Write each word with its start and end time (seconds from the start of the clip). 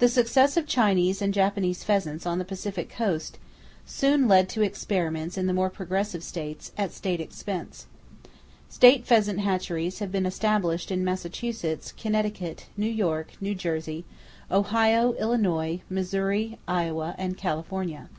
The 0.00 0.08
success 0.10 0.58
of 0.58 0.66
Chinese 0.66 1.22
and 1.22 1.32
Japanese 1.32 1.82
pheasants 1.82 2.26
on 2.26 2.38
the 2.38 2.44
Pacific 2.44 2.90
Coast 2.90 3.38
soon 3.86 4.28
led 4.28 4.50
to 4.50 4.60
experiments 4.60 5.38
in 5.38 5.46
the 5.46 5.54
more 5.54 5.70
progressive 5.70 6.22
states, 6.22 6.72
at 6.76 6.92
state 6.92 7.22
expense. 7.22 7.86
State 8.68 9.06
pheasant 9.06 9.40
hatcheries 9.40 10.00
have 10.00 10.12
been 10.12 10.26
established 10.26 10.90
in 10.90 11.06
Massachusetts, 11.06 11.90
Connecticut, 11.92 12.66
New 12.76 12.84
York, 12.86 13.30
New 13.40 13.54
Jersey, 13.54 14.04
Ohio, 14.50 15.14
Illinois, 15.14 15.80
Missouri, 15.88 16.58
Iowa 16.68 17.14
and 17.16 17.38
California. 17.38 18.10